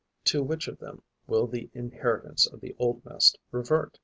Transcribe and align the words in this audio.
To 0.23 0.41
which 0.41 0.67
of 0.67 0.79
them 0.79 1.03
will 1.27 1.45
the 1.45 1.69
inheritance 1.75 2.47
of 2.47 2.59
the 2.59 2.75
old 2.79 3.05
nest 3.05 3.37
revert? 3.51 3.99